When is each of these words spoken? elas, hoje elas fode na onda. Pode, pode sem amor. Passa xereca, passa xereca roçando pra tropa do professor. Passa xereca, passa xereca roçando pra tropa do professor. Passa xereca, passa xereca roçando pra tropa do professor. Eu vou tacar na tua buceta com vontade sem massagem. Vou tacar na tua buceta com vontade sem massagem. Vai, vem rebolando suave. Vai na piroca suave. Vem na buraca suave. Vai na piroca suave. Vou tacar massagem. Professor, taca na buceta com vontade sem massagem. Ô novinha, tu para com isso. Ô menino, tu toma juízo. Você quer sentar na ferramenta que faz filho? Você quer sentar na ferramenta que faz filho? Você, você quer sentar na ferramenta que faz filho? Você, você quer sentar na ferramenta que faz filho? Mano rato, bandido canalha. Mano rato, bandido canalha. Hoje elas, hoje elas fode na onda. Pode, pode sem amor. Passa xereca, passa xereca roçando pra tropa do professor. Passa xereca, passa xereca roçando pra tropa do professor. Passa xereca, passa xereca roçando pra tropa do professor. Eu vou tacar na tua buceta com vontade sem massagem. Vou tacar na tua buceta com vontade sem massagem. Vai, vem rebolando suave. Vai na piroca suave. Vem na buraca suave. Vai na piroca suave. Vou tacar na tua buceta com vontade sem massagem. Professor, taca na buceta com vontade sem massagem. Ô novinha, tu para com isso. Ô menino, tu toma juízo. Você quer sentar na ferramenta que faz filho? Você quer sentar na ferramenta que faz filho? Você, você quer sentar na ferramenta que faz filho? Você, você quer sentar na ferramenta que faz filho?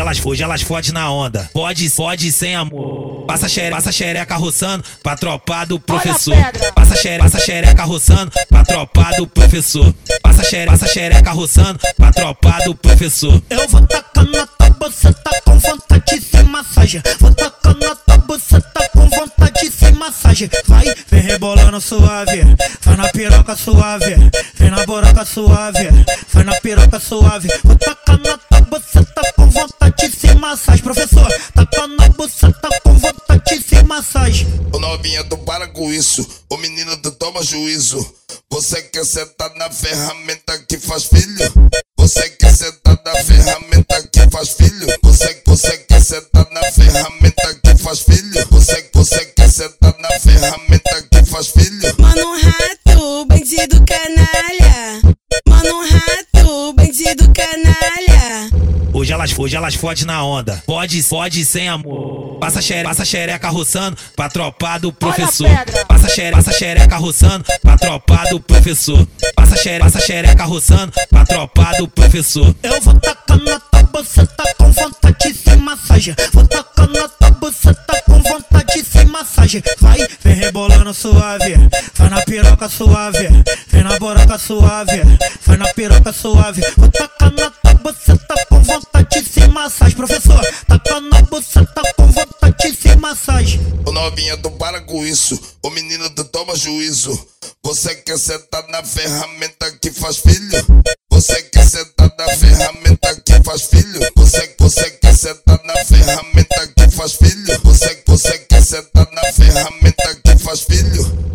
elas, 0.00 0.24
hoje 0.24 0.42
elas 0.42 0.62
fode 0.62 0.92
na 0.92 1.10
onda. 1.10 1.48
Pode, 1.52 1.88
pode 1.90 2.32
sem 2.32 2.54
amor. 2.54 3.24
Passa 3.26 3.48
xereca, 3.48 3.76
passa 3.76 3.92
xereca 3.92 4.36
roçando 4.36 4.84
pra 5.02 5.16
tropa 5.16 5.64
do 5.64 5.78
professor. 5.78 6.36
Passa 6.74 6.96
xereca, 6.96 7.24
passa 7.24 7.38
xereca 7.38 7.84
roçando 7.84 8.32
pra 8.48 8.64
tropa 8.64 9.10
do 9.16 9.26
professor. 9.26 9.94
Passa 10.22 10.42
xereca, 10.42 10.72
passa 10.72 10.86
xereca 10.88 11.30
roçando 11.30 11.78
pra 11.96 12.12
tropa 12.12 12.58
do 12.64 12.74
professor. 12.74 13.42
Eu 13.50 13.68
vou 13.68 13.86
tacar 13.86 14.24
na 14.26 14.46
tua 14.46 14.70
buceta 14.70 15.30
com 15.44 15.58
vontade 15.58 16.20
sem 16.20 16.42
massagem. 16.44 17.02
Vou 17.20 17.34
tacar 17.34 17.76
na 17.76 17.94
tua 17.94 18.18
buceta 18.18 18.88
com 18.92 19.08
vontade 19.08 19.70
sem 19.70 19.92
massagem. 19.92 20.50
Vai, 20.66 20.84
vem 21.10 21.20
rebolando 21.20 21.80
suave. 21.80 22.40
Vai 22.82 22.96
na 22.96 23.08
piroca 23.08 23.54
suave. 23.54 24.16
Vem 24.54 24.70
na 24.70 24.84
buraca 24.86 25.24
suave. 25.24 25.88
Vai 26.32 26.44
na 26.44 26.54
piroca 26.60 26.98
suave. 26.98 27.48
Vou 27.62 27.76
tacar 27.76 27.99
massagem. 30.50 30.82
Professor, 30.82 31.28
taca 31.54 31.86
na 31.86 32.08
buceta 32.08 32.68
com 32.82 32.94
vontade 32.94 33.62
sem 33.62 33.84
massagem. 33.84 34.48
Ô 34.72 34.80
novinha, 34.80 35.22
tu 35.24 35.38
para 35.38 35.68
com 35.68 35.92
isso. 35.92 36.26
Ô 36.48 36.56
menino, 36.56 36.96
tu 36.96 37.12
toma 37.12 37.42
juízo. 37.42 37.98
Você 38.50 38.82
quer 38.82 39.04
sentar 39.04 39.54
na 39.54 39.70
ferramenta 39.70 40.58
que 40.68 40.76
faz 40.78 41.04
filho? 41.04 41.70
Você 41.98 42.30
quer 42.30 42.52
sentar 42.52 42.98
na 43.04 43.14
ferramenta 43.22 44.08
que 44.12 44.28
faz 44.30 44.48
filho? 44.50 44.86
Você, 45.02 45.42
você 45.46 45.78
quer 45.78 46.02
sentar 46.02 46.46
na 46.50 46.62
ferramenta 46.72 47.54
que 47.62 47.76
faz 47.78 48.00
filho? 48.00 48.46
Você, 48.50 48.90
você 48.92 49.24
quer 49.26 49.50
sentar 49.50 49.94
na 50.00 50.08
ferramenta 50.18 51.02
que 51.12 51.24
faz 51.26 51.48
filho? 51.48 51.94
Mano 51.98 52.36
rato, 52.40 53.24
bandido 53.26 53.84
canalha. 53.86 55.00
Mano 55.46 55.80
rato, 55.88 56.72
bandido 56.72 57.30
canalha. 57.32 57.89
Hoje 59.00 59.14
elas, 59.14 59.38
hoje 59.38 59.56
elas 59.56 59.74
fode 59.74 60.04
na 60.04 60.22
onda. 60.22 60.62
Pode, 60.66 61.02
pode 61.04 61.42
sem 61.42 61.70
amor. 61.70 62.36
Passa 62.38 62.60
xereca, 62.60 62.88
passa 62.90 63.02
xereca 63.02 63.48
roçando 63.48 63.96
pra 64.14 64.28
tropa 64.28 64.76
do 64.76 64.92
professor. 64.92 65.48
Passa 65.88 66.08
xereca, 66.10 66.36
passa 66.36 66.52
xereca 66.52 66.96
roçando 66.98 67.44
pra 67.62 67.78
tropa 67.78 68.24
do 68.28 68.38
professor. 68.38 69.08
Passa 69.34 69.56
xereca, 69.56 69.84
passa 69.84 70.00
xereca 70.00 70.44
roçando 70.44 70.92
pra 71.08 71.24
tropa 71.24 71.72
do 71.78 71.88
professor. 71.88 72.54
Eu 72.62 72.78
vou 72.82 72.92
tacar 73.00 73.38
na 73.38 73.58
tua 73.58 73.82
buceta 73.84 74.44
com 74.58 74.70
vontade 74.70 75.32
sem 75.32 75.56
massagem. 75.56 76.14
Vou 76.34 76.46
tacar 76.46 76.88
na 76.90 77.08
tua 77.08 77.30
buceta 77.30 78.02
com 78.04 78.20
vontade 78.20 78.84
sem 78.84 79.06
massagem. 79.06 79.62
Vai, 79.80 80.06
vem 80.22 80.34
rebolando 80.34 80.92
suave. 80.92 81.54
Vai 81.94 82.10
na 82.10 82.20
piroca 82.20 82.68
suave. 82.68 83.28
Vem 83.68 83.82
na 83.82 83.98
buraca 83.98 84.36
suave. 84.36 85.00
Vai 85.46 85.56
na 85.56 85.72
piroca 85.72 86.12
suave. 86.12 86.60
Vou 86.76 86.90
tacar 86.90 87.32
na 87.32 87.50
tua 87.50 87.74
buceta 87.76 88.20
com 88.30 88.34
vontade 88.34 88.39
sem 88.39 88.39
massagem. 89.50 89.96
Professor, 89.96 90.40
taca 90.66 91.00
na 91.00 91.22
buceta 91.22 91.82
com 91.96 92.06
vontade 92.06 92.76
sem 92.80 92.96
massagem. 92.96 93.60
Ô 93.84 93.92
novinha, 93.92 94.36
tu 94.36 94.50
para 94.52 94.80
com 94.80 95.04
isso. 95.04 95.38
Ô 95.62 95.70
menino, 95.70 96.08
tu 96.10 96.24
toma 96.24 96.56
juízo. 96.56 97.18
Você 97.62 97.94
quer 97.94 98.18
sentar 98.18 98.66
na 98.68 98.82
ferramenta 98.82 99.70
que 99.80 99.90
faz 99.90 100.18
filho? 100.18 100.84
Você 101.10 101.42
quer 101.42 101.64
sentar 101.64 102.10
na 102.18 102.28
ferramenta 102.36 103.20
que 103.20 103.42
faz 103.44 103.62
filho? 103.62 104.00
Você, 104.16 104.54
você 104.58 104.90
quer 104.90 105.14
sentar 105.14 105.60
na 105.64 105.84
ferramenta 105.84 106.66
que 106.76 106.90
faz 106.90 107.12
filho? 107.14 107.60
Você, 107.64 108.02
você 108.06 108.38
quer 108.38 108.62
sentar 108.62 109.08
na 109.12 109.32
ferramenta 109.32 110.14
que 110.24 110.38
faz 110.38 110.62
filho? 110.62 111.30